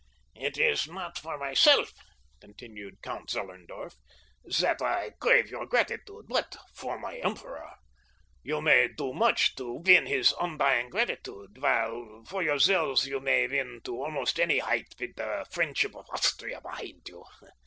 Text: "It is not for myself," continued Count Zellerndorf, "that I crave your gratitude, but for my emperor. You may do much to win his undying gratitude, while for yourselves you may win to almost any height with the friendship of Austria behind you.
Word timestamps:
"It 0.33 0.57
is 0.57 0.87
not 0.87 1.19
for 1.19 1.37
myself," 1.37 1.93
continued 2.39 3.03
Count 3.03 3.29
Zellerndorf, 3.29 3.97
"that 4.59 4.81
I 4.81 5.11
crave 5.19 5.51
your 5.51 5.67
gratitude, 5.67 6.25
but 6.27 6.55
for 6.73 6.97
my 6.97 7.17
emperor. 7.17 7.75
You 8.41 8.61
may 8.61 8.87
do 8.87 9.13
much 9.13 9.53
to 9.57 9.73
win 9.75 10.07
his 10.07 10.33
undying 10.41 10.89
gratitude, 10.89 11.55
while 11.61 12.23
for 12.25 12.41
yourselves 12.41 13.05
you 13.05 13.19
may 13.19 13.47
win 13.47 13.81
to 13.83 14.01
almost 14.01 14.39
any 14.39 14.57
height 14.57 14.91
with 14.99 15.17
the 15.17 15.45
friendship 15.51 15.95
of 15.95 16.09
Austria 16.09 16.61
behind 16.61 17.07
you. 17.07 17.23